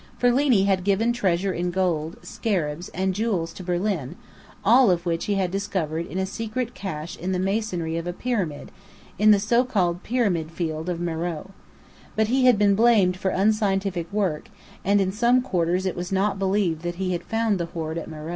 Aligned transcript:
Ferlini 0.17 0.65
had 0.65 0.83
given 0.83 1.13
treasure 1.13 1.53
in 1.53 1.69
gold, 1.69 2.15
scarabs, 2.23 2.89
and 2.89 3.13
jewels 3.13 3.53
to 3.53 3.63
Berlin, 3.63 4.15
all 4.65 4.89
of 4.89 5.05
which 5.05 5.25
he 5.25 5.35
had 5.35 5.51
discovered 5.51 6.07
in 6.07 6.17
a 6.17 6.25
secret 6.25 6.73
cache 6.73 7.15
in 7.17 7.33
the 7.33 7.37
masonry 7.37 7.97
of 7.97 8.07
a 8.07 8.11
pyramid, 8.13 8.71
in 9.19 9.29
the 9.29 9.39
so 9.39 9.63
called 9.63 10.01
"pyramid 10.01 10.49
field" 10.49 10.89
of 10.89 10.97
Meröe. 10.97 11.51
But 12.15 12.29
he 12.29 12.45
had 12.45 12.57
been 12.57 12.73
blamed 12.73 13.15
for 13.15 13.29
unscientific 13.29 14.11
work, 14.11 14.49
and 14.83 14.99
in 14.99 15.11
some 15.11 15.39
quarters 15.39 15.85
it 15.85 15.95
was 15.95 16.11
not 16.11 16.39
believed 16.39 16.81
that 16.81 16.95
he 16.95 17.11
had 17.11 17.21
found 17.23 17.59
the 17.59 17.67
hoard 17.67 17.99
at 17.99 18.09
Meröe. 18.09 18.29